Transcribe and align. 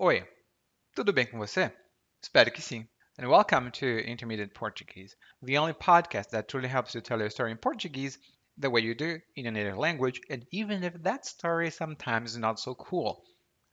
Oi, 0.00 0.24
tudo 0.94 1.12
bem 1.12 1.26
com 1.26 1.38
você? 1.38 1.72
Espero 2.22 2.52
que 2.52 2.62
sim. 2.62 2.88
And 3.18 3.28
welcome 3.28 3.68
to 3.72 3.98
Intermediate 4.06 4.54
Portuguese, 4.54 5.16
the 5.42 5.58
only 5.58 5.72
podcast 5.72 6.30
that 6.30 6.46
truly 6.46 6.68
helps 6.68 6.94
you 6.94 7.00
tell 7.00 7.18
your 7.18 7.30
story 7.30 7.50
in 7.50 7.58
Portuguese 7.58 8.16
the 8.56 8.70
way 8.70 8.80
you 8.80 8.94
do 8.94 9.18
in 9.34 9.46
your 9.46 9.52
native 9.52 9.76
language, 9.76 10.20
and 10.30 10.46
even 10.52 10.84
if 10.84 11.02
that 11.02 11.26
story 11.26 11.72
sometimes 11.72 12.30
is 12.30 12.38
not 12.38 12.60
so 12.60 12.76
cool. 12.76 13.24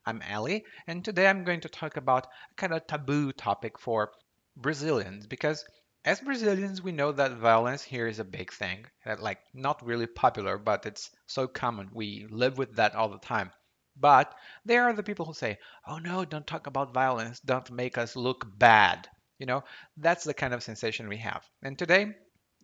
I'm 0.04 0.20
Ali, 0.28 0.66
and 0.88 1.06
today 1.06 1.28
I'm 1.28 1.44
going 1.44 1.62
to 1.62 1.70
talk 1.70 1.96
about 1.96 2.26
a 2.26 2.56
kind 2.56 2.74
of 2.74 2.88
taboo 2.88 3.32
topic 3.32 3.78
for 3.78 4.12
Brazilians 4.58 5.28
because 5.28 5.64
as 6.06 6.22
Brazilians, 6.22 6.82
we 6.82 6.92
know 6.92 7.12
that 7.12 7.34
violence 7.34 7.84
here 7.84 8.08
is 8.08 8.18
a 8.18 8.24
big 8.24 8.52
thing. 8.52 8.88
That 9.06 9.22
like 9.22 9.42
not 9.54 9.86
really 9.86 10.08
popular, 10.08 10.58
but 10.58 10.88
it's 10.88 11.12
so 11.28 11.48
common. 11.48 11.92
We 11.94 12.26
live 12.32 12.58
with 12.58 12.78
that 12.78 12.96
all 12.96 13.10
the 13.10 13.20
time. 13.20 13.52
But 13.96 14.34
there 14.66 14.84
are 14.84 14.94
the 14.94 15.04
people 15.04 15.26
who 15.26 15.34
say, 15.34 15.60
"Oh 15.88 15.98
no, 16.00 16.26
don't 16.26 16.48
talk 16.48 16.68
about 16.68 16.94
violence. 16.94 17.40
Don't 17.40 17.72
make 17.72 17.98
us 17.98 18.16
look 18.16 18.46
bad." 18.58 19.10
You 19.40 19.46
know, 19.46 19.64
that's 19.98 20.24
the 20.24 20.34
kind 20.34 20.54
of 20.54 20.64
sensation 20.64 21.08
we 21.08 21.18
have. 21.18 21.50
And 21.62 21.78
today, 21.78 22.16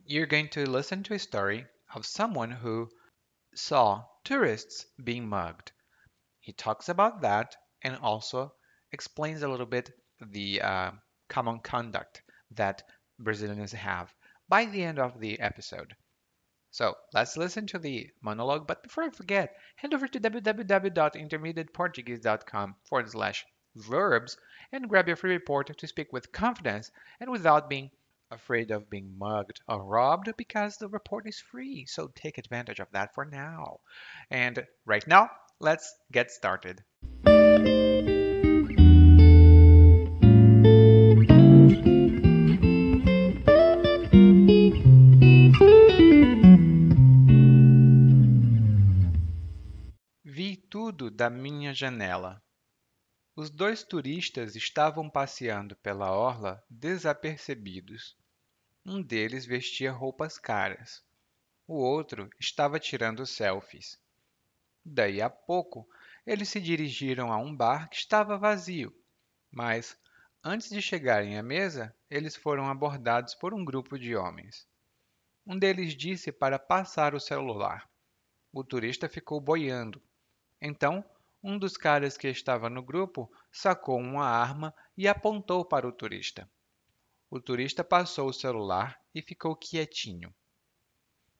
you're 0.06 0.26
going 0.26 0.50
to 0.50 0.70
listen 0.70 1.04
to 1.04 1.14
a 1.14 1.20
story 1.20 1.66
of 1.96 2.06
someone 2.06 2.52
who 2.52 2.90
saw 3.56 4.06
tourists 4.24 4.86
being 5.04 5.28
mugged. 5.28 5.72
He 6.40 6.54
talks 6.54 6.90
about 6.90 7.22
that 7.22 7.56
and 7.82 7.96
also 7.98 8.54
explains 8.92 9.42
a 9.42 9.48
little 9.48 9.66
bit 9.66 9.92
the 10.20 10.62
uh, 10.62 10.92
common 11.30 11.60
conduct 11.60 12.24
that 12.52 12.84
Brazilians 13.20 13.72
have 13.72 14.14
by 14.50 14.66
the 14.66 14.84
end 14.84 15.00
of 15.00 15.20
the 15.20 15.40
episode. 15.40 15.96
So 16.72 16.96
let's 17.14 17.36
listen 17.36 17.68
to 17.68 17.80
the 17.80 18.10
monologue. 18.22 18.66
But 18.66 18.82
before 18.82 19.04
I 19.04 19.10
forget, 19.10 19.58
head 19.76 19.94
over 19.94 20.08
to 20.08 20.20
www.intermediateportuguese.com 20.20 22.76
forward 22.86 23.10
slash 23.10 23.46
verbs 23.76 24.38
and 24.72 24.90
grab 24.90 25.08
your 25.08 25.18
free 25.18 25.32
report 25.32 25.78
to 25.78 25.88
speak 25.88 26.14
with 26.14 26.32
confidence 26.32 26.92
and 27.20 27.30
without 27.30 27.70
being 27.70 27.92
afraid 28.32 28.72
of 28.72 28.90
being 28.90 29.18
mugged 29.18 29.62
or 29.68 29.84
robbed 29.84 30.32
because 30.38 30.78
the 30.78 30.88
report 30.88 31.28
is 31.28 31.40
free. 31.40 31.86
So 31.86 32.12
take 32.16 32.38
advantage 32.38 32.80
of 32.80 32.92
that 32.92 33.14
for 33.14 33.26
now. 33.26 33.82
And 34.30 34.66
right 34.86 35.06
now, 35.06 35.30
let's 35.60 35.94
get 36.12 36.32
started. 36.32 36.84
Vi 50.24 50.56
tudo 50.56 51.10
da 51.10 51.32
minha 51.32 51.74
janela. 51.74 52.44
Os 53.36 53.50
dois 53.50 53.82
turistas 53.82 54.56
estavam 54.56 55.10
passeando 55.10 55.76
pela 55.78 56.12
orla 56.12 56.64
desapercebidos. 56.70 58.16
Um 58.86 59.02
deles 59.02 59.48
vestia 59.48 59.92
roupas 59.92 60.38
caras. 60.38 61.04
O 61.66 61.74
outro 61.74 62.30
estava 62.40 62.80
tirando 62.80 63.26
selfies. 63.26 64.00
Daí 64.86 65.24
a 65.24 65.30
pouco, 65.30 65.90
eles 66.24 66.50
se 66.50 66.62
dirigiram 66.62 67.34
a 67.34 67.38
um 67.38 67.56
bar 67.56 67.90
que 67.90 67.96
estava 67.96 68.38
vazio, 68.38 68.96
mas 69.50 69.98
antes 70.44 70.70
de 70.70 70.84
chegarem 70.84 71.36
à 71.36 71.42
mesa, 71.42 71.96
eles 72.12 72.36
foram 72.36 72.70
abordados 72.70 73.34
por 73.34 73.56
um 73.56 73.66
grupo 73.66 73.98
de 73.98 74.16
homens. 74.16 74.68
Um 75.48 75.58
deles 75.58 75.96
disse 75.96 76.32
para 76.32 76.60
passar 76.60 77.16
o 77.16 77.20
celular. 77.20 77.90
O 78.54 78.64
turista 78.64 79.10
ficou 79.10 79.42
boiando. 79.42 80.00
Então, 80.62 81.04
um 81.44 81.58
dos 81.58 81.76
caras 81.76 82.18
que 82.18 82.28
estava 82.28 82.70
no 82.70 82.84
grupo 82.84 83.32
sacou 83.52 84.00
uma 84.00 84.26
arma 84.26 84.74
e 84.96 85.08
apontou 85.08 85.66
para 85.66 85.88
o 85.88 85.92
turista. 85.92 86.48
O 87.30 87.40
turista 87.40 87.84
passou 87.84 88.30
o 88.30 88.34
celular 88.34 89.00
e 89.16 89.22
ficou 89.22 89.56
quietinho. 89.56 90.34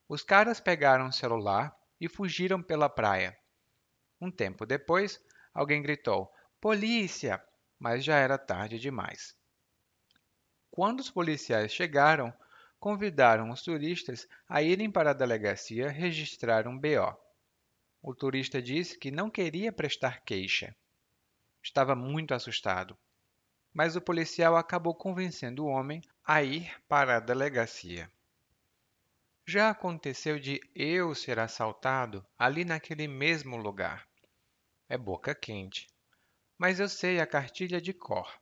Os 0.08 0.22
caras 0.22 0.58
pegaram 0.58 1.06
o 1.06 1.12
celular 1.12 1.76
e 2.00 2.08
fugiram 2.08 2.62
pela 2.62 2.88
praia. 2.88 3.38
Um 4.20 4.30
tempo 4.30 4.66
depois, 4.66 5.22
alguém 5.54 5.80
gritou: 5.80 6.32
Polícia! 6.60 7.42
Mas 7.78 8.04
já 8.04 8.16
era 8.16 8.38
tarde 8.38 8.78
demais. 8.78 9.36
Quando 10.70 11.00
os 11.00 11.10
policiais 11.10 11.72
chegaram, 11.72 12.32
convidaram 12.78 13.50
os 13.50 13.62
turistas 13.62 14.26
a 14.48 14.62
irem 14.62 14.90
para 14.90 15.10
a 15.10 15.14
delegacia 15.14 15.90
registrar 15.90 16.66
um 16.66 16.78
BO. 16.78 17.16
O 18.02 18.12
turista 18.12 18.60
disse 18.60 18.98
que 18.98 19.12
não 19.12 19.30
queria 19.30 19.72
prestar 19.72 20.24
queixa. 20.24 20.74
Estava 21.62 21.94
muito 21.94 22.34
assustado. 22.34 22.98
Mas 23.72 23.94
o 23.94 24.00
policial 24.00 24.56
acabou 24.56 24.92
convencendo 24.92 25.64
o 25.64 25.68
homem 25.68 26.02
a 26.24 26.42
ir 26.42 26.76
para 26.88 27.16
a 27.16 27.20
delegacia. 27.20 28.10
Já 29.46 29.70
aconteceu 29.70 30.40
de 30.40 30.60
eu 30.74 31.14
ser 31.14 31.38
assaltado 31.38 32.26
ali 32.36 32.64
naquele 32.64 33.06
mesmo 33.06 33.56
lugar. 33.56 34.08
É 34.88 34.98
boca 34.98 35.32
quente. 35.32 35.88
Mas 36.58 36.80
eu 36.80 36.88
sei 36.88 37.20
a 37.20 37.26
cartilha 37.26 37.80
de 37.80 37.92
cor. 37.92 38.36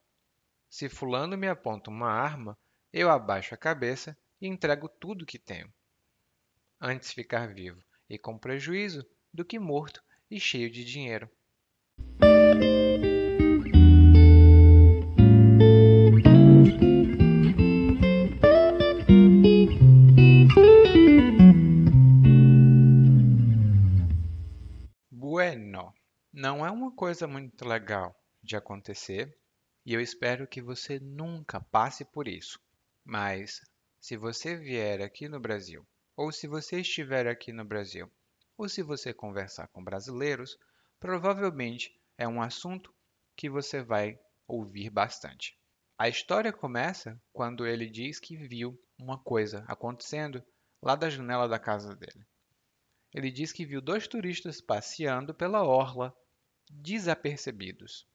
Se 0.70 0.88
fulano 0.88 1.37
me 1.37 1.49
aponta 1.49 1.91
uma 1.91 2.10
arma, 2.10 2.56
eu 2.93 3.10
abaixo 3.10 3.54
a 3.54 3.59
cabeça 3.59 4.16
e 4.41 4.47
entrego 4.47 4.88
tudo 4.88 5.26
que 5.26 5.38
tenho. 5.38 5.72
Antes 6.81 7.12
ficar 7.12 7.53
vivo 7.53 7.82
e 8.09 8.19
com 8.19 8.38
prejuízo 8.38 9.06
do 9.33 9.45
que 9.45 9.59
morto 9.59 10.03
e 10.31 10.39
cheio 10.41 10.71
de 10.71 10.85
dinheiro. 10.85 11.31
Bueno, 25.11 25.95
não 26.33 26.67
é 26.67 26.71
uma 26.71 26.93
coisa 26.93 27.27
muito 27.27 27.65
legal 27.65 28.15
de 28.43 28.57
acontecer 28.57 29.37
e 29.85 29.95
eu 29.95 30.01
espero 30.01 30.47
que 30.47 30.61
você 30.61 30.99
nunca 30.99 31.61
passe 31.61 32.05
por 32.05 32.29
isso. 32.29 32.61
Mas 33.05 33.61
se 34.01 34.17
você 34.17 34.57
vier 34.57 35.01
aqui 35.03 35.29
no 35.29 35.41
Brasil, 35.41 35.87
ou 36.17 36.33
se 36.33 36.47
você 36.47 36.81
estiver 36.81 37.27
aqui 37.27 37.53
no 37.53 37.65
Brasil, 37.65 38.11
ou 38.60 38.69
se 38.69 38.82
você 38.82 39.15
conversar 39.15 39.69
com 39.69 39.82
brasileiros, 39.82 40.54
provavelmente 40.98 41.98
é 42.19 42.28
um 42.28 42.43
assunto 42.43 42.94
que 43.34 43.48
você 43.48 43.82
vai 43.82 44.21
ouvir 44.47 44.91
bastante. 44.91 45.59
A 45.97 46.10
história 46.10 46.53
começa 46.53 47.19
quando 47.32 47.66
ele 47.66 47.88
diz 47.88 48.20
que 48.20 48.37
viu 48.37 48.78
uma 48.99 49.19
coisa 49.19 49.65
acontecendo 49.66 50.44
lá 50.82 50.94
da 50.94 51.09
janela 51.09 51.49
da 51.49 51.59
casa 51.59 51.97
dele. 51.97 52.26
Ele 53.15 53.31
diz 53.31 53.50
que 53.50 53.65
viu 53.65 53.81
dois 53.81 54.06
turistas 54.06 54.60
passeando 54.60 55.34
pela 55.34 55.65
orla, 55.65 56.15
desapercebidos. 56.70 58.06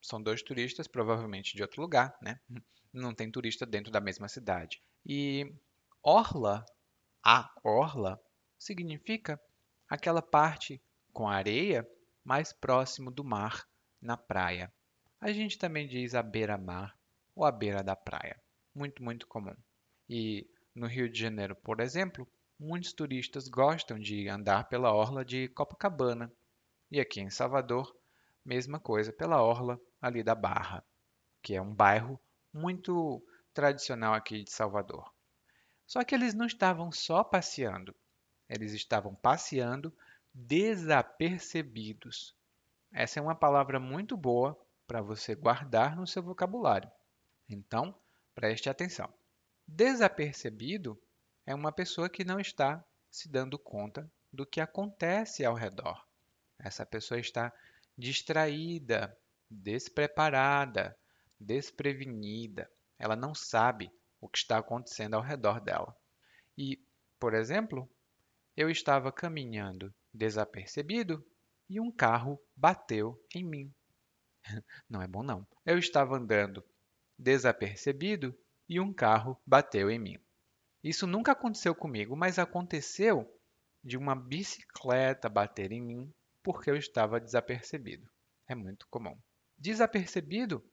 São 0.00 0.22
dois 0.22 0.42
turistas, 0.42 0.88
provavelmente 0.88 1.54
de 1.54 1.60
outro 1.60 1.82
lugar, 1.82 2.16
né? 2.22 2.40
Não 2.94 3.14
tem 3.14 3.30
turista 3.30 3.66
dentro 3.66 3.92
da 3.92 4.00
mesma 4.00 4.26
cidade. 4.26 4.80
E 5.04 5.54
orla, 6.02 6.64
a 7.22 7.52
orla, 7.62 8.18
significa 8.58 9.38
aquela 9.88 10.22
parte 10.22 10.82
com 11.12 11.28
areia 11.28 11.88
mais 12.24 12.52
próximo 12.52 13.10
do 13.10 13.24
mar, 13.24 13.66
na 14.00 14.16
praia. 14.16 14.72
A 15.20 15.32
gente 15.32 15.58
também 15.58 15.86
diz 15.86 16.14
a 16.14 16.22
beira-mar 16.22 16.96
ou 17.34 17.44
a 17.44 17.52
beira 17.52 17.82
da 17.82 17.96
praia. 17.96 18.40
Muito, 18.74 19.02
muito 19.02 19.26
comum. 19.26 19.56
E 20.08 20.48
no 20.74 20.86
Rio 20.86 21.08
de 21.08 21.18
Janeiro, 21.18 21.56
por 21.56 21.80
exemplo, 21.80 22.28
muitos 22.58 22.92
turistas 22.92 23.48
gostam 23.48 23.98
de 23.98 24.28
andar 24.28 24.68
pela 24.68 24.92
orla 24.92 25.24
de 25.24 25.48
Copacabana. 25.48 26.32
E 26.90 27.00
aqui 27.00 27.20
em 27.20 27.30
Salvador, 27.30 27.94
mesma 28.44 28.78
coisa, 28.78 29.12
pela 29.12 29.42
orla 29.42 29.80
ali 30.00 30.22
da 30.22 30.34
Barra, 30.34 30.84
que 31.42 31.54
é 31.54 31.62
um 31.62 31.74
bairro 31.74 32.20
muito 32.52 33.24
tradicional 33.52 34.14
aqui 34.14 34.42
de 34.42 34.50
Salvador. 34.50 35.12
Só 35.86 36.04
que 36.04 36.14
eles 36.14 36.34
não 36.34 36.46
estavam 36.46 36.90
só 36.92 37.22
passeando, 37.22 37.94
eles 38.48 38.72
estavam 38.72 39.14
passeando 39.14 39.92
desapercebidos. 40.32 42.34
Essa 42.92 43.18
é 43.18 43.22
uma 43.22 43.34
palavra 43.34 43.80
muito 43.80 44.16
boa 44.16 44.58
para 44.86 45.02
você 45.02 45.34
guardar 45.34 45.96
no 45.96 46.06
seu 46.06 46.22
vocabulário. 46.22 46.90
Então, 47.48 47.94
preste 48.34 48.68
atenção. 48.68 49.12
Desapercebido 49.66 51.00
é 51.44 51.54
uma 51.54 51.72
pessoa 51.72 52.08
que 52.08 52.24
não 52.24 52.38
está 52.38 52.84
se 53.10 53.28
dando 53.28 53.58
conta 53.58 54.08
do 54.32 54.46
que 54.46 54.60
acontece 54.60 55.44
ao 55.44 55.54
redor. 55.54 56.06
Essa 56.58 56.86
pessoa 56.86 57.18
está 57.18 57.52
distraída, 57.96 59.16
despreparada, 59.50 60.96
desprevenida. 61.40 62.70
Ela 62.98 63.16
não 63.16 63.34
sabe 63.34 63.90
o 64.20 64.28
que 64.28 64.38
está 64.38 64.58
acontecendo 64.58 65.14
ao 65.14 65.22
redor 65.22 65.60
dela. 65.60 65.96
E, 66.56 66.80
por 67.18 67.34
exemplo, 67.34 67.88
eu 68.56 68.70
estava 68.70 69.12
caminhando 69.12 69.94
desapercebido 70.12 71.24
e 71.68 71.78
um 71.78 71.90
carro 71.90 72.40
bateu 72.56 73.20
em 73.34 73.44
mim. 73.44 73.74
Não 74.88 75.02
é 75.02 75.06
bom 75.06 75.22
não. 75.22 75.46
Eu 75.64 75.78
estava 75.78 76.16
andando 76.16 76.64
desapercebido 77.18 78.36
e 78.68 78.80
um 78.80 78.92
carro 78.92 79.40
bateu 79.46 79.90
em 79.90 79.98
mim. 79.98 80.18
Isso 80.82 81.06
nunca 81.06 81.32
aconteceu 81.32 81.74
comigo, 81.74 82.16
mas 82.16 82.38
aconteceu 82.38 83.28
de 83.82 83.96
uma 83.96 84.14
bicicleta 84.14 85.28
bater 85.28 85.72
em 85.72 85.80
mim 85.80 86.14
porque 86.42 86.70
eu 86.70 86.76
estava 86.76 87.20
desapercebido. 87.20 88.08
É 88.48 88.54
muito 88.54 88.86
comum. 88.88 89.18
Desapercebido 89.58 90.64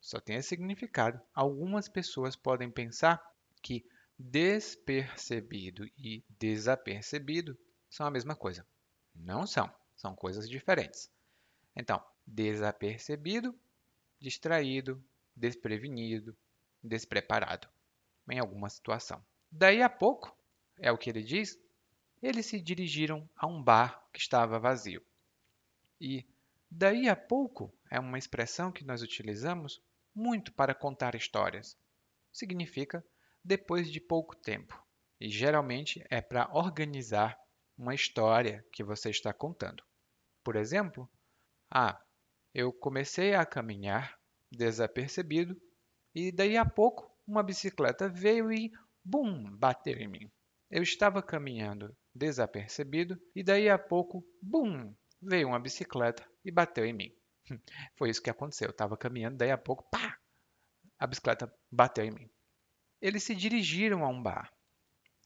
só 0.00 0.18
tem 0.20 0.36
esse 0.36 0.48
significado. 0.48 1.20
Algumas 1.32 1.88
pessoas 1.88 2.34
podem 2.34 2.68
pensar 2.70 3.22
que 3.62 3.84
despercebido 4.22 5.84
e 5.98 6.24
desapercebido 6.38 7.58
são 7.90 8.06
a 8.06 8.10
mesma 8.10 8.36
coisa. 8.36 8.64
Não 9.14 9.46
são, 9.46 9.72
são 9.96 10.14
coisas 10.14 10.48
diferentes. 10.48 11.10
Então, 11.74 12.02
desapercebido, 12.24 13.58
distraído, 14.20 15.02
desprevenido, 15.34 16.36
despreparado 16.82 17.68
em 18.30 18.38
alguma 18.38 18.70
situação. 18.70 19.24
Daí 19.50 19.82
a 19.82 19.90
pouco, 19.90 20.34
é 20.78 20.92
o 20.92 20.98
que 20.98 21.10
ele 21.10 21.22
diz, 21.22 21.58
eles 22.22 22.46
se 22.46 22.60
dirigiram 22.60 23.28
a 23.36 23.46
um 23.46 23.60
bar 23.60 24.08
que 24.12 24.20
estava 24.20 24.58
vazio. 24.58 25.04
E 26.00 26.24
daí 26.70 27.08
a 27.08 27.16
pouco 27.16 27.74
é 27.90 27.98
uma 27.98 28.18
expressão 28.18 28.70
que 28.70 28.84
nós 28.84 29.02
utilizamos 29.02 29.82
muito 30.14 30.52
para 30.52 30.74
contar 30.74 31.16
histórias. 31.16 31.76
Significa 32.32 33.04
depois 33.44 33.90
de 33.90 34.00
pouco 34.00 34.36
tempo. 34.36 34.80
E 35.20 35.28
geralmente 35.28 36.04
é 36.10 36.20
para 36.20 36.50
organizar 36.52 37.38
uma 37.76 37.94
história 37.94 38.64
que 38.72 38.82
você 38.82 39.10
está 39.10 39.32
contando. 39.32 39.82
Por 40.44 40.56
exemplo, 40.56 41.08
ah, 41.70 42.00
eu 42.54 42.72
comecei 42.72 43.34
a 43.34 43.46
caminhar 43.46 44.18
desapercebido 44.50 45.60
e 46.14 46.30
daí 46.30 46.56
a 46.56 46.64
pouco 46.66 47.10
uma 47.26 47.42
bicicleta 47.42 48.08
veio 48.08 48.52
e 48.52 48.70
bum, 49.04 49.50
bateu 49.56 49.96
em 49.98 50.08
mim. 50.08 50.30
Eu 50.70 50.82
estava 50.82 51.22
caminhando 51.22 51.96
desapercebido 52.14 53.20
e 53.34 53.42
daí 53.42 53.68
a 53.68 53.78
pouco, 53.78 54.24
bum, 54.40 54.94
veio 55.20 55.48
uma 55.48 55.60
bicicleta 55.60 56.26
e 56.44 56.50
bateu 56.50 56.84
em 56.84 56.92
mim. 56.92 57.14
Foi 57.96 58.10
isso 58.10 58.22
que 58.22 58.30
aconteceu. 58.30 58.68
Eu 58.68 58.72
estava 58.72 58.96
caminhando, 58.96 59.36
daí 59.36 59.50
a 59.50 59.58
pouco, 59.58 59.88
pá, 59.90 60.18
a 60.98 61.06
bicicleta 61.06 61.52
bateu 61.70 62.04
em 62.04 62.10
mim. 62.10 62.30
Eles 63.02 63.24
se 63.24 63.34
dirigiram 63.34 64.04
a 64.04 64.08
um 64.08 64.22
bar. 64.22 64.52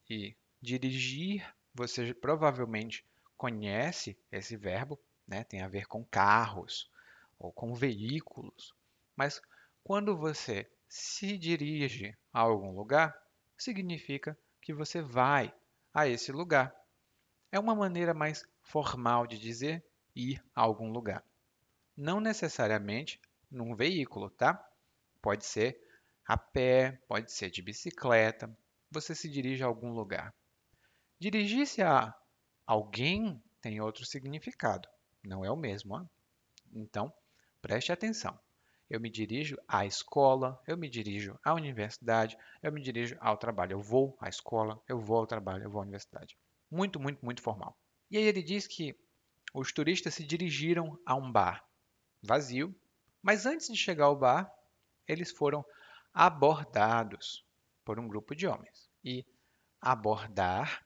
E 0.08 0.34
dirigir, 0.62 1.46
você 1.74 2.14
provavelmente 2.14 3.04
conhece 3.36 4.18
esse 4.32 4.56
verbo, 4.56 4.98
né? 5.28 5.44
tem 5.44 5.60
a 5.60 5.68
ver 5.68 5.86
com 5.86 6.02
carros 6.02 6.90
ou 7.38 7.52
com 7.52 7.74
veículos. 7.74 8.74
Mas 9.14 9.42
quando 9.84 10.16
você 10.16 10.66
se 10.88 11.36
dirige 11.36 12.16
a 12.32 12.40
algum 12.40 12.74
lugar, 12.74 13.14
significa 13.58 14.38
que 14.62 14.72
você 14.72 15.02
vai 15.02 15.54
a 15.92 16.08
esse 16.08 16.32
lugar. 16.32 16.74
É 17.52 17.60
uma 17.60 17.74
maneira 17.74 18.14
mais 18.14 18.48
formal 18.62 19.26
de 19.26 19.38
dizer 19.38 19.84
ir 20.14 20.42
a 20.54 20.62
algum 20.62 20.90
lugar. 20.90 21.22
Não 21.94 22.20
necessariamente 22.20 23.20
num 23.50 23.74
veículo, 23.74 24.30
tá? 24.30 24.66
Pode 25.20 25.44
ser 25.44 25.85
a 26.26 26.36
pé, 26.36 27.00
pode 27.06 27.30
ser 27.32 27.50
de 27.50 27.62
bicicleta. 27.62 28.54
Você 28.90 29.14
se 29.14 29.28
dirige 29.28 29.62
a 29.62 29.66
algum 29.66 29.92
lugar. 29.92 30.34
Dirigir-se 31.18 31.82
a 31.82 32.14
alguém 32.66 33.42
tem 33.60 33.80
outro 33.80 34.04
significado, 34.04 34.88
não 35.24 35.44
é 35.44 35.50
o 35.50 35.56
mesmo. 35.56 35.94
Ó. 35.94 36.04
Então, 36.72 37.12
preste 37.62 37.92
atenção. 37.92 38.38
Eu 38.88 39.00
me 39.00 39.10
dirijo 39.10 39.56
à 39.66 39.84
escola, 39.84 40.60
eu 40.66 40.76
me 40.76 40.88
dirijo 40.88 41.38
à 41.44 41.54
universidade, 41.54 42.36
eu 42.62 42.70
me 42.70 42.80
dirijo 42.80 43.16
ao 43.20 43.36
trabalho. 43.36 43.72
Eu 43.72 43.80
vou 43.80 44.16
à 44.20 44.28
escola, 44.28 44.80
eu 44.88 45.00
vou 45.00 45.18
ao 45.18 45.26
trabalho, 45.26 45.64
eu 45.64 45.70
vou 45.70 45.80
à 45.80 45.82
universidade. 45.82 46.36
Muito, 46.70 47.00
muito, 47.00 47.24
muito 47.24 47.42
formal. 47.42 47.76
E 48.10 48.16
aí 48.16 48.24
ele 48.24 48.42
diz 48.42 48.66
que 48.66 48.96
os 49.52 49.72
turistas 49.72 50.14
se 50.14 50.24
dirigiram 50.24 50.98
a 51.04 51.14
um 51.14 51.32
bar 51.32 51.64
vazio, 52.22 52.74
mas 53.22 53.46
antes 53.46 53.68
de 53.68 53.76
chegar 53.76 54.04
ao 54.04 54.16
bar, 54.16 54.52
eles 55.08 55.32
foram 55.32 55.64
abordados 56.18 57.46
por 57.84 58.00
um 58.00 58.08
grupo 58.08 58.34
de 58.34 58.46
homens. 58.46 58.88
E 59.04 59.26
abordar 59.78 60.82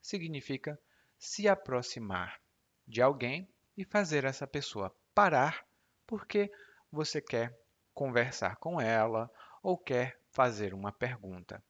significa 0.00 0.80
se 1.18 1.46
aproximar 1.46 2.40
de 2.88 3.02
alguém 3.02 3.46
e 3.76 3.84
fazer 3.84 4.24
essa 4.24 4.46
pessoa 4.46 4.96
parar 5.14 5.66
porque 6.06 6.50
você 6.90 7.20
quer 7.20 7.54
conversar 7.92 8.56
com 8.56 8.80
ela 8.80 9.30
ou 9.62 9.76
quer 9.76 10.18
fazer 10.30 10.72
uma 10.72 10.90
pergunta. 10.90 11.62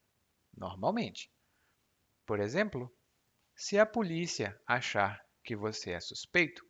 Normalmente. 0.55 1.29
Por 2.25 2.39
exemplo, 2.39 2.89
se 3.53 3.77
a 3.77 3.85
polícia 3.85 4.57
achar 4.65 5.21
que 5.43 5.53
você 5.53 5.91
é 5.91 5.99
suspeito, 5.99 6.65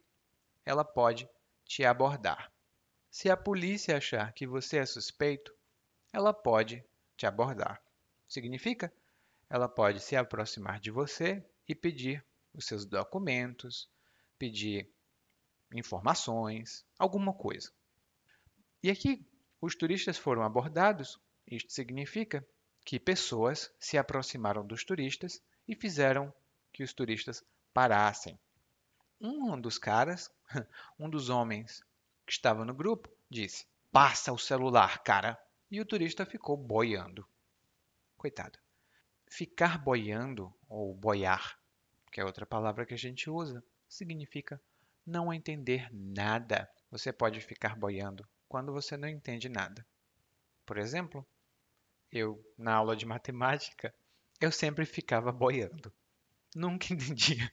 ela 0.65 0.83
pode 0.83 1.29
te 1.65 1.85
abordar. 1.85 2.51
Se 3.11 3.29
a 3.29 3.37
polícia 3.37 3.97
achar 3.97 4.33
que 4.33 4.47
você 4.47 4.79
é 4.79 4.85
suspeito, 4.87 5.55
ela 6.11 6.33
pode 6.33 6.83
te 7.15 7.25
abordar. 7.25 7.81
Significa? 8.27 8.91
Ela 9.49 9.67
pode 9.67 9.99
se 9.99 10.15
aproximar 10.15 10.79
de 10.79 10.91
você 10.91 11.43
e 11.67 11.75
pedir 11.75 12.25
os 12.53 12.65
seus 12.65 12.85
documentos, 12.85 13.89
pedir 14.37 14.89
informações, 15.73 16.85
alguma 16.97 17.33
coisa. 17.33 17.71
E 18.83 18.89
aqui, 18.89 19.25
os 19.59 19.75
turistas 19.75 20.17
foram 20.17 20.41
abordados. 20.41 21.19
Isto 21.45 21.71
significa 21.71 22.45
que 22.83 22.99
pessoas 22.99 23.71
se 23.79 23.97
aproximaram 23.97 24.65
dos 24.65 24.83
turistas 24.83 25.41
e 25.67 25.75
fizeram 25.75 26.33
que 26.73 26.83
os 26.83 26.93
turistas 26.93 27.43
parassem. 27.73 28.39
Um 29.19 29.59
dos 29.59 29.77
caras, 29.77 30.31
um 30.99 31.09
dos 31.09 31.29
homens 31.29 31.83
que 32.25 32.33
estava 32.33 32.65
no 32.65 32.73
grupo, 32.73 33.09
disse: 33.29 33.67
Passa 33.91 34.33
o 34.33 34.37
celular, 34.37 34.99
cara. 35.03 35.39
E 35.71 35.79
o 35.79 35.85
turista 35.85 36.25
ficou 36.25 36.57
boiando. 36.57 37.25
Coitado. 38.17 38.59
Ficar 39.25 39.77
boiando, 39.77 40.53
ou 40.67 40.93
boiar, 40.93 41.57
que 42.11 42.19
é 42.19 42.25
outra 42.25 42.45
palavra 42.45 42.85
que 42.85 42.93
a 42.93 42.97
gente 42.97 43.29
usa, 43.29 43.63
significa 43.87 44.61
não 45.05 45.33
entender 45.33 45.87
nada. 45.89 46.69
Você 46.91 47.13
pode 47.13 47.39
ficar 47.39 47.77
boiando 47.77 48.27
quando 48.49 48.73
você 48.73 48.97
não 48.97 49.07
entende 49.07 49.47
nada. 49.47 49.87
Por 50.65 50.77
exemplo, 50.77 51.25
eu, 52.11 52.43
na 52.57 52.75
aula 52.75 52.93
de 52.93 53.05
matemática, 53.05 53.95
eu 54.41 54.51
sempre 54.51 54.85
ficava 54.85 55.31
boiando. 55.31 55.93
Nunca 56.53 56.87
entendia. 56.93 57.49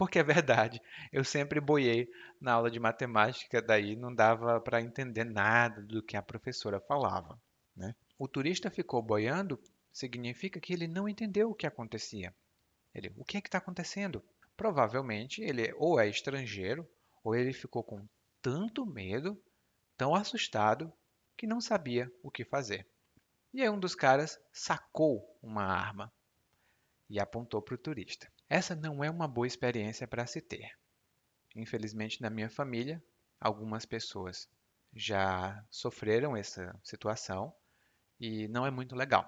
Porque 0.00 0.18
é 0.18 0.22
verdade, 0.22 0.80
eu 1.12 1.22
sempre 1.22 1.60
boiei 1.60 2.10
na 2.40 2.54
aula 2.54 2.70
de 2.70 2.80
matemática, 2.80 3.60
daí 3.60 3.94
não 3.94 4.14
dava 4.14 4.58
para 4.58 4.80
entender 4.80 5.24
nada 5.24 5.82
do 5.82 6.02
que 6.02 6.16
a 6.16 6.22
professora 6.22 6.80
falava. 6.80 7.38
Né? 7.76 7.94
O 8.18 8.26
turista 8.26 8.70
ficou 8.70 9.02
boiando 9.02 9.60
significa 9.92 10.58
que 10.58 10.72
ele 10.72 10.88
não 10.88 11.06
entendeu 11.06 11.50
o 11.50 11.54
que 11.54 11.66
acontecia. 11.66 12.34
Ele, 12.94 13.12
o 13.18 13.26
que 13.26 13.36
é 13.36 13.42
que 13.42 13.48
está 13.48 13.58
acontecendo? 13.58 14.24
Provavelmente 14.56 15.42
ele 15.42 15.70
ou 15.76 16.00
é 16.00 16.08
estrangeiro 16.08 16.88
ou 17.22 17.34
ele 17.34 17.52
ficou 17.52 17.84
com 17.84 18.08
tanto 18.40 18.86
medo, 18.86 19.38
tão 19.98 20.14
assustado, 20.14 20.90
que 21.36 21.46
não 21.46 21.60
sabia 21.60 22.10
o 22.22 22.30
que 22.30 22.42
fazer. 22.42 22.86
E 23.52 23.60
aí 23.60 23.68
um 23.68 23.78
dos 23.78 23.94
caras 23.94 24.40
sacou 24.50 25.38
uma 25.42 25.64
arma 25.64 26.10
e 27.10 27.20
apontou 27.20 27.60
para 27.60 27.74
o 27.74 27.78
turista. 27.78 28.32
Essa 28.50 28.74
não 28.74 29.04
é 29.04 29.08
uma 29.08 29.28
boa 29.28 29.46
experiência 29.46 30.08
para 30.08 30.26
se 30.26 30.40
ter. 30.40 30.76
Infelizmente, 31.54 32.20
na 32.20 32.28
minha 32.28 32.50
família, 32.50 33.00
algumas 33.40 33.86
pessoas 33.86 34.48
já 34.92 35.64
sofreram 35.70 36.36
essa 36.36 36.76
situação 36.82 37.54
e 38.18 38.48
não 38.48 38.66
é 38.66 38.70
muito 38.72 38.96
legal. 38.96 39.24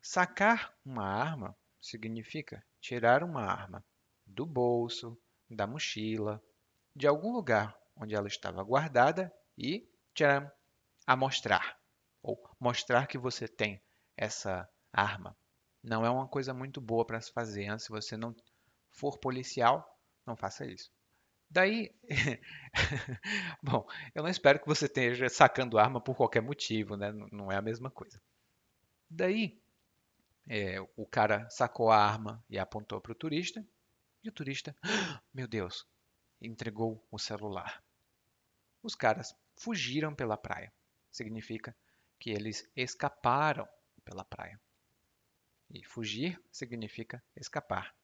Sacar 0.00 0.74
uma 0.82 1.04
arma 1.04 1.54
significa 1.78 2.64
tirar 2.80 3.22
uma 3.22 3.42
arma 3.42 3.84
do 4.26 4.46
bolso, 4.46 5.20
da 5.50 5.66
mochila, 5.66 6.42
de 6.94 7.06
algum 7.06 7.32
lugar 7.32 7.78
onde 7.94 8.14
ela 8.14 8.26
estava 8.26 8.64
guardada 8.64 9.30
e 9.58 9.86
tcharam, 10.14 10.50
amostrar, 11.06 11.78
ou 12.22 12.42
mostrar 12.58 13.06
que 13.06 13.18
você 13.18 13.46
tem 13.46 13.82
essa 14.16 14.66
arma. 14.90 15.36
Não 15.86 16.04
é 16.04 16.10
uma 16.10 16.26
coisa 16.26 16.52
muito 16.52 16.80
boa 16.80 17.06
para 17.06 17.20
se 17.20 17.32
fazer. 17.32 17.68
Né? 17.68 17.78
Se 17.78 17.90
você 17.90 18.16
não 18.16 18.34
for 18.90 19.18
policial, 19.18 19.96
não 20.26 20.36
faça 20.36 20.66
isso. 20.66 20.90
Daí, 21.48 21.94
bom, 23.62 23.86
eu 24.12 24.24
não 24.24 24.28
espero 24.28 24.58
que 24.58 24.66
você 24.66 24.86
esteja 24.86 25.28
sacando 25.28 25.78
arma 25.78 26.00
por 26.00 26.16
qualquer 26.16 26.42
motivo, 26.42 26.96
né? 26.96 27.12
Não 27.30 27.52
é 27.52 27.56
a 27.56 27.62
mesma 27.62 27.88
coisa. 27.88 28.20
Daí, 29.08 29.56
é, 30.48 30.80
o 30.96 31.06
cara 31.06 31.48
sacou 31.50 31.88
a 31.88 32.04
arma 32.04 32.44
e 32.50 32.58
apontou 32.58 33.00
para 33.00 33.12
o 33.12 33.14
turista, 33.14 33.64
e 34.24 34.28
o 34.28 34.32
turista, 34.32 34.74
meu 35.32 35.46
Deus, 35.46 35.86
entregou 36.40 37.00
o 37.12 37.18
celular. 37.18 37.80
os 38.82 38.96
caras 38.96 39.36
fugiram 39.54 40.12
pela 40.12 40.36
praia. 40.36 40.72
Significa 41.12 41.76
que 42.18 42.30
eles 42.30 42.68
escaparam 42.74 43.68
pela 44.04 44.24
praia. 44.24 44.60
E 45.70 45.84
fugir 45.84 46.40
significa 46.50 47.22
escapar. 47.34 47.94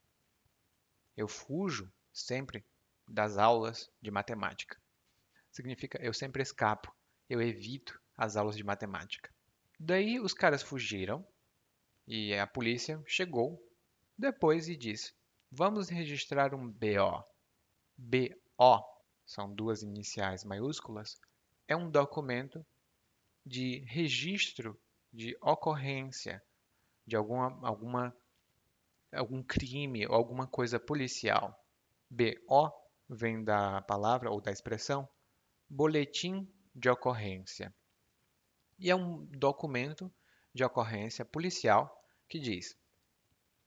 Eu 1.17 1.29
fujo 1.29 1.93
sempre 2.13 2.65
das 3.07 3.39
aulas 3.39 3.91
de 4.01 4.11
matemática. 4.11 4.81
Significa 5.51 5.99
eu 6.03 6.13
sempre 6.15 6.43
escapo, 6.43 6.95
eu 7.29 7.41
evito 7.41 8.01
as 8.17 8.37
aulas 8.37 8.57
de 8.57 8.65
matemática. 8.65 9.33
Daí 9.79 10.19
os 10.19 10.33
caras 10.33 10.63
fugiram 10.63 11.27
e 12.07 12.35
a 12.35 12.47
polícia 12.47 13.03
chegou 13.07 13.63
depois 14.17 14.69
e 14.69 14.77
disse: 14.77 15.15
Vamos 15.51 15.89
registrar 15.89 16.55
um 16.55 16.71
BO. 16.71 17.25
BO 17.97 18.93
são 19.27 19.55
duas 19.55 19.83
iniciais 19.83 20.45
maiúsculas, 20.45 21.21
é 21.69 21.77
um 21.77 21.91
documento 21.91 22.65
de 23.45 23.81
registro 23.87 24.81
de 25.13 25.37
ocorrência 25.41 26.43
de 27.07 27.17
alguma, 27.17 27.59
alguma 27.63 28.17
algum 29.13 29.43
crime 29.43 30.07
ou 30.07 30.15
alguma 30.15 30.47
coisa 30.47 30.81
policial. 30.81 31.59
BO 32.09 32.73
vem 33.09 33.43
da 33.45 33.83
palavra 33.83 34.31
ou 34.31 34.41
da 34.41 34.51
expressão 34.51 35.09
boletim 35.69 36.51
de 36.75 36.89
ocorrência. 36.89 37.75
E 38.79 38.91
é 38.91 38.97
um 38.97 39.25
documento 39.27 40.13
de 40.55 40.65
ocorrência 40.65 41.25
policial 41.25 41.95
que 42.29 42.39
diz: 42.39 42.77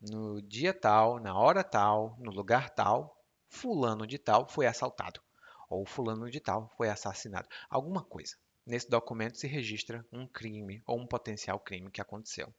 no 0.02 0.42
dia 0.42 0.74
tal, 0.74 1.20
na 1.20 1.38
hora 1.38 1.64
tal, 1.64 2.18
no 2.20 2.32
lugar 2.32 2.70
tal, 2.70 3.24
fulano 3.48 4.06
de 4.06 4.18
tal 4.18 4.48
foi 4.48 4.66
assaltado 4.66 5.22
ou 5.70 5.86
fulano 5.86 6.30
de 6.30 6.40
tal 6.40 6.70
foi 6.78 6.90
assassinado. 6.90 7.48
Alguma 7.70 8.04
coisa. 8.04 8.36
Nesse 8.66 8.90
documento 8.90 9.38
se 9.38 9.48
registra 9.48 10.06
um 10.12 10.28
crime 10.28 10.82
ou 10.86 11.00
um 11.00 11.08
potencial 11.08 11.60
crime 11.60 11.92
que 11.92 12.02
aconteceu. 12.02 12.54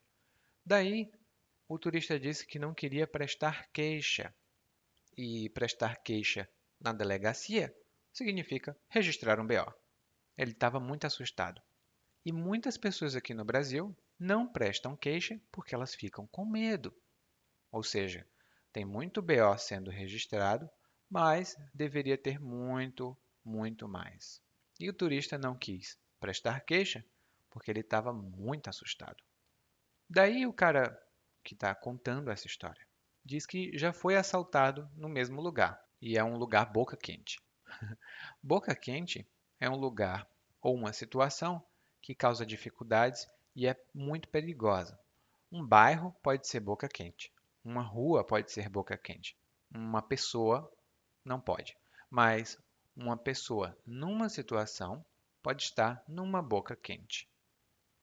Daí, 0.69 1.09
o 1.65 1.79
turista 1.79 2.19
disse 2.19 2.45
que 2.45 2.59
não 2.59 2.73
queria 2.73 3.07
prestar 3.07 3.69
queixa. 3.71 4.35
E 5.17 5.49
prestar 5.51 5.95
queixa 6.03 6.45
na 6.77 6.91
delegacia 6.91 7.73
significa 8.11 8.77
registrar 8.89 9.39
um 9.39 9.47
BO. 9.47 9.73
Ele 10.37 10.51
estava 10.51 10.77
muito 10.77 11.07
assustado. 11.07 11.61
E 12.25 12.33
muitas 12.33 12.77
pessoas 12.77 13.15
aqui 13.15 13.33
no 13.33 13.45
Brasil 13.45 13.95
não 14.19 14.45
prestam 14.45 14.93
queixa 14.97 15.39
porque 15.53 15.73
elas 15.73 15.95
ficam 15.95 16.27
com 16.27 16.45
medo. 16.45 16.93
Ou 17.71 17.81
seja, 17.81 18.27
tem 18.73 18.83
muito 18.83 19.21
BO 19.21 19.57
sendo 19.57 19.89
registrado, 19.89 20.69
mas 21.09 21.55
deveria 21.73 22.17
ter 22.17 22.41
muito, 22.41 23.17
muito 23.41 23.87
mais. 23.87 24.41
E 24.77 24.89
o 24.89 24.93
turista 24.93 25.37
não 25.37 25.57
quis 25.57 25.97
prestar 26.19 26.59
queixa 26.65 27.05
porque 27.49 27.71
ele 27.71 27.79
estava 27.79 28.11
muito 28.11 28.69
assustado. 28.69 29.26
Daí 30.09 30.47
o 30.47 30.53
cara 30.53 30.97
que 31.43 31.53
está 31.53 31.75
contando 31.75 32.31
essa 32.31 32.47
história 32.47 32.85
diz 33.25 33.45
que 33.45 33.77
já 33.77 33.91
foi 33.91 34.15
assaltado 34.15 34.89
no 34.95 35.09
mesmo 35.09 35.41
lugar 35.41 35.81
e 36.01 36.17
é 36.17 36.23
um 36.23 36.37
lugar 36.37 36.71
boca 36.71 36.95
quente. 36.95 37.41
boca 38.41 38.73
quente 38.73 39.27
é 39.59 39.69
um 39.69 39.75
lugar 39.75 40.25
ou 40.61 40.75
uma 40.75 40.93
situação 40.93 41.61
que 42.01 42.15
causa 42.15 42.45
dificuldades 42.45 43.27
e 43.53 43.67
é 43.67 43.75
muito 43.93 44.29
perigosa. 44.29 44.97
Um 45.51 45.65
bairro 45.65 46.15
pode 46.23 46.47
ser 46.47 46.61
boca 46.61 46.87
quente, 46.87 47.29
uma 47.63 47.81
rua 47.81 48.23
pode 48.23 48.49
ser 48.49 48.69
boca 48.69 48.97
quente, 48.97 49.37
uma 49.69 50.01
pessoa 50.01 50.71
não 51.23 51.39
pode, 51.39 51.75
mas 52.09 52.57
uma 52.95 53.17
pessoa 53.17 53.77
numa 53.85 54.29
situação 54.29 55.05
pode 55.43 55.63
estar 55.63 56.01
numa 56.07 56.41
boca 56.41 56.77
quente. 56.77 57.29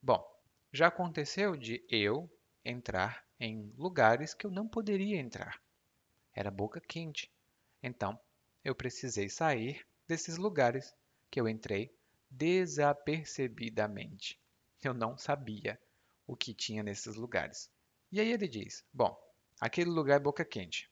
Bom, 0.02 0.33
já 0.74 0.88
aconteceu 0.88 1.56
de 1.56 1.82
eu 1.88 2.28
entrar 2.64 3.24
em 3.38 3.72
lugares 3.76 4.34
que 4.34 4.44
eu 4.44 4.50
não 4.50 4.66
poderia 4.66 5.20
entrar. 5.20 5.62
Era 6.34 6.50
boca 6.50 6.80
quente. 6.80 7.30
Então, 7.80 8.18
eu 8.64 8.74
precisei 8.74 9.28
sair 9.28 9.86
desses 10.08 10.36
lugares 10.36 10.92
que 11.30 11.40
eu 11.40 11.48
entrei 11.48 11.96
desapercebidamente. 12.28 14.36
Eu 14.82 14.92
não 14.92 15.16
sabia 15.16 15.80
o 16.26 16.34
que 16.34 16.52
tinha 16.52 16.82
nesses 16.82 17.14
lugares. 17.14 17.70
E 18.10 18.18
aí 18.18 18.32
ele 18.32 18.48
diz: 18.48 18.84
Bom, 18.92 19.16
aquele 19.60 19.90
lugar 19.90 20.16
é 20.16 20.20
boca 20.20 20.44
quente. 20.44 20.90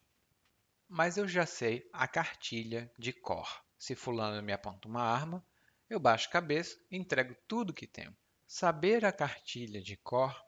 Mas 0.89 1.17
eu 1.17 1.27
já 1.27 1.45
sei 1.45 1.91
a 1.93 2.07
cartilha 2.07 2.89
de 2.97 3.13
cor. 3.13 3.65
Se 3.77 3.97
fulano 3.97 4.41
me 4.45 4.53
aponta 4.53 4.87
uma 4.87 5.03
arma, 5.03 5.45
eu 5.91 5.99
baixo 5.99 6.29
a 6.29 6.33
cabeça 6.33 6.79
e 6.89 6.97
entrego 6.97 7.35
tudo 7.49 7.75
que 7.75 7.89
tenho. 7.89 8.17
Saber 8.55 9.03
a 9.07 9.11
cartilha 9.11 9.81
de 9.81 9.97
cor 9.97 10.39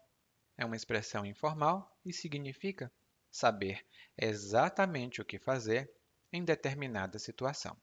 é 0.59 0.65
uma 0.67 0.77
expressão 0.77 1.25
informal 1.25 1.99
e 2.05 2.13
significa 2.13 2.93
saber 3.31 3.83
exatamente 4.15 5.23
o 5.23 5.25
que 5.25 5.39
fazer 5.39 5.91
em 6.31 6.45
determinada 6.45 7.19
situação. 7.19 7.75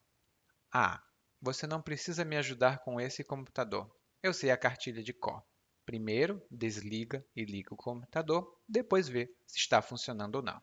Ah, 0.71 1.03
você 1.41 1.65
não 1.65 1.81
precisa 1.81 2.23
me 2.23 2.37
ajudar 2.37 2.83
com 2.83 3.01
esse 3.01 3.23
computador. 3.23 3.89
Eu 4.21 4.31
sei 4.31 4.51
a 4.51 4.57
cartilha 4.57 5.01
de 5.01 5.11
cor. 5.11 5.43
Primeiro, 5.87 6.39
desliga 6.51 7.25
e 7.35 7.43
liga 7.43 7.73
o 7.73 7.75
computador, 7.77 8.61
depois 8.69 9.09
vê 9.09 9.35
se 9.47 9.57
está 9.57 9.81
funcionando 9.81 10.35
ou 10.35 10.43
não. 10.43 10.61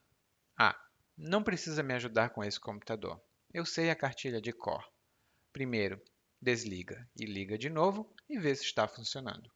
Ah, 0.56 0.80
não 1.16 1.42
precisa 1.42 1.82
me 1.82 1.94
ajudar 1.94 2.30
com 2.30 2.44
esse 2.44 2.60
computador. 2.60 3.20
Eu 3.52 3.66
sei 3.66 3.90
a 3.90 3.96
cartilha 3.96 4.40
de 4.40 4.52
cor. 4.52 4.88
Primeiro, 5.52 6.00
desliga 6.40 7.09
e 7.16 7.25
liga 7.25 7.59
de 7.59 7.68
novo 7.68 8.12
e 8.28 8.38
vê 8.38 8.54
se 8.54 8.64
está 8.64 8.87
funcionando. 8.87 9.50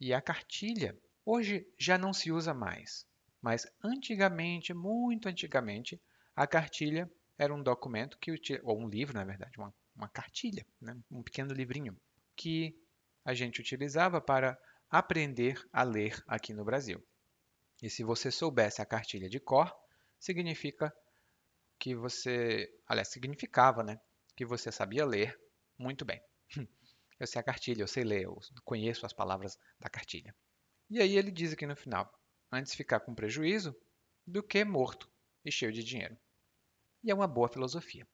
E 0.00 0.12
a 0.12 0.20
cartilha 0.20 0.98
hoje 1.24 1.66
já 1.78 1.96
não 1.96 2.12
se 2.12 2.30
usa 2.30 2.52
mais, 2.52 3.06
mas 3.40 3.66
antigamente, 3.82 4.74
muito 4.74 5.28
antigamente, 5.28 6.00
a 6.34 6.46
cartilha 6.46 7.10
era 7.38 7.54
um 7.54 7.62
documento 7.62 8.18
que 8.18 8.32
ou 8.62 8.80
um 8.80 8.88
livro, 8.88 9.14
na 9.14 9.24
verdade, 9.24 9.58
uma, 9.58 9.74
uma 9.94 10.08
cartilha, 10.08 10.66
né? 10.80 10.96
um 11.10 11.22
pequeno 11.22 11.52
livrinho 11.52 11.96
que 12.34 12.76
a 13.24 13.34
gente 13.34 13.60
utilizava 13.60 14.20
para 14.20 14.58
aprender 14.90 15.64
a 15.72 15.82
ler 15.82 16.22
aqui 16.26 16.52
no 16.52 16.64
Brasil. 16.64 17.02
E 17.82 17.90
se 17.90 18.02
você 18.02 18.30
soubesse 18.30 18.80
a 18.80 18.86
cartilha 18.86 19.28
de 19.28 19.40
cor, 19.40 19.74
significa 20.18 20.92
que 21.78 21.94
você, 21.94 22.72
aliás, 22.86 23.08
significava, 23.08 23.82
né, 23.82 24.00
que 24.34 24.44
você 24.44 24.72
sabia 24.72 25.04
ler 25.04 25.38
muito 25.78 26.04
bem. 26.04 26.22
Eu 27.18 27.26
sei 27.26 27.40
a 27.40 27.42
cartilha, 27.42 27.80
eu 27.80 27.88
sei 27.88 28.04
ler, 28.04 28.24
eu 28.24 28.38
conheço 28.62 29.06
as 29.06 29.12
palavras 29.14 29.58
da 29.80 29.88
cartilha. 29.88 30.34
E 30.90 31.00
aí 31.00 31.16
ele 31.16 31.30
diz 31.30 31.54
aqui 31.54 31.66
no 31.66 31.74
final: 31.74 32.12
antes 32.52 32.74
ficar 32.74 33.00
com 33.00 33.14
prejuízo 33.14 33.74
do 34.26 34.42
que 34.42 34.62
morto 34.66 35.10
e 35.42 35.50
cheio 35.50 35.72
de 35.72 35.82
dinheiro. 35.82 36.14
E 37.02 37.10
é 37.10 37.14
uma 37.14 37.26
boa 37.26 37.48
filosofia. 37.48 38.06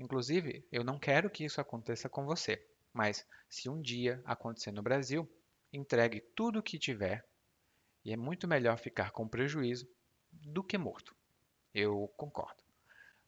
Inclusive, 0.00 0.66
eu 0.72 0.82
não 0.82 0.98
quero 0.98 1.30
que 1.30 1.44
isso 1.44 1.60
aconteça 1.60 2.08
com 2.08 2.24
você, 2.24 2.66
mas 2.92 3.24
se 3.48 3.68
um 3.68 3.80
dia 3.80 4.20
acontecer 4.24 4.72
no 4.72 4.82
Brasil, 4.82 5.30
entregue 5.72 6.20
tudo 6.34 6.58
o 6.58 6.62
que 6.62 6.76
tiver 6.76 7.24
e 8.04 8.12
é 8.12 8.16
muito 8.16 8.48
melhor 8.48 8.78
ficar 8.78 9.10
com 9.12 9.28
prejuízo 9.28 9.88
do 10.32 10.64
que 10.64 10.78
morto. 10.78 11.14
Eu 11.74 12.12
concordo. 12.16 12.64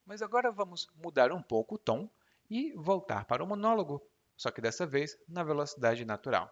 Mas 0.05 0.23
agora 0.23 0.51
vamos 0.51 0.89
mudar 0.97 1.31
um 1.31 1.43
pouco 1.43 1.77
o 1.77 1.79
tom 1.79 2.11
e 2.51 2.73
voltar 2.75 3.25
para 3.25 3.43
o 3.43 3.47
monólogo, 3.47 4.03
só 4.37 4.51
que 4.51 4.61
dessa 4.61 4.87
vez 4.87 5.17
na 5.29 5.43
velocidade 5.43 6.05
natural. 6.05 6.51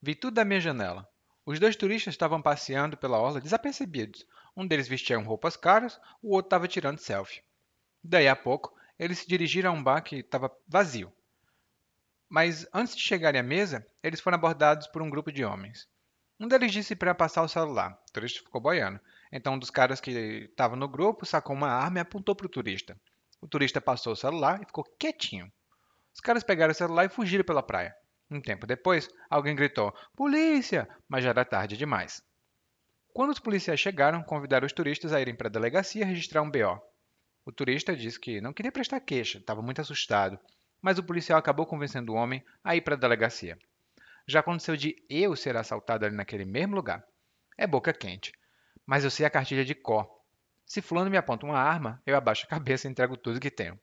Vi 0.00 0.14
tudo 0.14 0.34
da 0.34 0.44
minha 0.44 0.60
janela. 0.60 1.08
Os 1.44 1.58
dois 1.58 1.76
turistas 1.76 2.14
estavam 2.14 2.42
passeando 2.42 2.96
pela 2.96 3.18
orla 3.18 3.40
desapercebidos. 3.40 4.24
Um 4.56 4.66
deles 4.66 4.88
vestia 4.88 5.18
roupas 5.18 5.56
caras, 5.56 6.00
o 6.22 6.34
outro 6.34 6.46
estava 6.48 6.68
tirando 6.68 6.98
selfie. 6.98 7.42
Daí 8.02 8.28
a 8.28 8.36
pouco, 8.36 8.74
eles 8.98 9.20
se 9.20 9.28
dirigiram 9.28 9.70
a 9.70 9.74
um 9.74 9.82
bar 9.82 10.02
que 10.02 10.16
estava 10.16 10.50
vazio. 10.66 11.12
Mas 12.28 12.66
antes 12.72 12.94
de 12.94 13.02
chegarem 13.02 13.40
à 13.40 13.44
mesa, 13.44 13.86
eles 14.02 14.20
foram 14.20 14.36
abordados 14.36 14.86
por 14.86 15.00
um 15.00 15.10
grupo 15.10 15.32
de 15.32 15.44
homens. 15.44 15.88
Um 16.38 16.46
deles 16.46 16.72
disse 16.72 16.94
para 16.94 17.14
passar 17.14 17.42
o 17.42 17.48
celular. 17.48 17.98
O 18.08 18.12
turista 18.12 18.40
ficou 18.40 18.60
boiando. 18.60 19.00
Então 19.30 19.54
um 19.54 19.58
dos 19.58 19.70
caras 19.70 20.00
que 20.00 20.10
estava 20.10 20.76
no 20.76 20.88
grupo 20.88 21.26
sacou 21.26 21.54
uma 21.54 21.68
arma 21.68 21.98
e 21.98 22.00
apontou 22.00 22.34
para 22.34 22.46
o 22.46 22.50
turista. 22.50 22.96
O 23.40 23.46
turista 23.46 23.80
passou 23.80 24.12
o 24.12 24.16
celular 24.16 24.60
e 24.62 24.66
ficou 24.66 24.84
quietinho. 24.98 25.50
Os 26.14 26.20
caras 26.20 26.42
pegaram 26.42 26.72
o 26.72 26.74
celular 26.74 27.04
e 27.04 27.08
fugiram 27.08 27.44
pela 27.44 27.62
praia. 27.62 27.94
Um 28.30 28.40
tempo 28.40 28.66
depois, 28.66 29.08
alguém 29.30 29.54
gritou: 29.54 29.94
Polícia! 30.16 30.88
Mas 31.08 31.24
já 31.24 31.30
era 31.30 31.44
tarde 31.44 31.76
demais. 31.76 32.22
Quando 33.12 33.30
os 33.30 33.38
policiais 33.38 33.80
chegaram, 33.80 34.22
convidaram 34.22 34.66
os 34.66 34.72
turistas 34.72 35.12
a 35.12 35.20
irem 35.20 35.34
para 35.34 35.48
a 35.48 35.50
delegacia 35.50 36.04
registrar 36.04 36.42
um 36.42 36.50
BO. 36.50 36.80
O 37.44 37.50
turista 37.50 37.96
disse 37.96 38.20
que 38.20 38.40
não 38.40 38.52
queria 38.52 38.70
prestar 38.70 39.00
queixa, 39.00 39.38
estava 39.38 39.62
muito 39.62 39.80
assustado, 39.80 40.38
mas 40.82 40.98
o 40.98 41.02
policial 41.02 41.38
acabou 41.38 41.66
convencendo 41.66 42.12
o 42.12 42.16
homem 42.16 42.44
a 42.62 42.76
ir 42.76 42.82
para 42.82 42.94
a 42.94 42.98
delegacia. 42.98 43.58
Já 44.26 44.40
aconteceu 44.40 44.76
de 44.76 45.02
eu 45.08 45.34
ser 45.34 45.56
assaltado 45.56 46.04
ali 46.04 46.14
naquele 46.14 46.44
mesmo 46.44 46.76
lugar. 46.76 47.02
É 47.56 47.66
boca 47.66 47.92
quente. 47.92 48.32
Mas 48.90 49.04
eu 49.04 49.10
sei 49.10 49.26
a 49.26 49.30
cartilha 49.30 49.66
de 49.66 49.74
cor. 49.74 50.08
Se 50.64 50.80
fulano 50.80 51.10
me 51.10 51.18
aponta 51.18 51.44
uma 51.44 51.58
arma, 51.58 52.02
eu 52.06 52.16
abaixo 52.16 52.46
a 52.46 52.48
cabeça 52.48 52.88
e 52.88 52.90
entrego 52.90 53.18
tudo 53.18 53.38
que 53.38 53.50
tenho. 53.50 53.78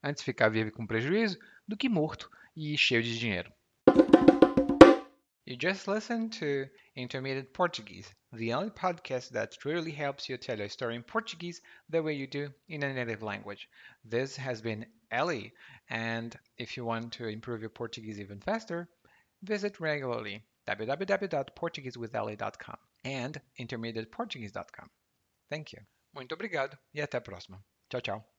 Antes 0.00 0.22
ficar 0.22 0.50
vivo 0.50 0.70
com 0.70 0.86
prejuízo 0.86 1.36
do 1.66 1.76
que 1.76 1.88
morto 1.88 2.30
e 2.54 2.78
cheio 2.78 3.02
de 3.02 3.18
dinheiro. 3.18 3.52
You 5.44 5.56
just 5.60 5.88
listened 5.88 6.38
to 6.38 6.70
Intermediate 6.94 7.50
Portuguese, 7.52 8.14
the 8.32 8.54
only 8.54 8.70
podcast 8.70 9.32
that 9.32 9.58
truly 9.58 9.90
helps 9.90 10.28
you 10.28 10.38
tell 10.38 10.56
your 10.56 10.70
story 10.70 10.94
in 10.94 11.02
Portuguese 11.02 11.60
the 11.90 12.00
way 12.00 12.14
you 12.14 12.28
do 12.28 12.54
in 12.68 12.84
a 12.84 12.94
native 12.94 13.24
language. 13.24 13.68
This 14.04 14.36
has 14.36 14.60
been 14.60 14.86
Ellie, 15.10 15.54
and 15.90 16.38
if 16.56 16.76
you 16.76 16.84
want 16.84 17.12
to 17.14 17.26
improve 17.26 17.62
your 17.62 17.70
Portuguese 17.70 18.20
even 18.20 18.38
faster, 18.38 18.88
visit 19.42 19.80
regularly 19.80 20.44
www.portuguesewithellie.com 20.68 22.76
and 23.06 23.40
intermediateportuguese.com. 23.58 24.88
Thank 25.48 25.76
you. 25.76 25.86
Muito 26.12 26.34
obrigado 26.34 26.76
e 26.92 27.00
até 27.00 27.18
a 27.18 27.20
próxima. 27.20 27.64
Tchau, 27.88 28.00
tchau. 28.00 28.32